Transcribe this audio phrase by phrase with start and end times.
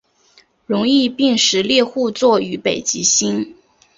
[0.65, 3.53] 容易辨识猎户座与北极星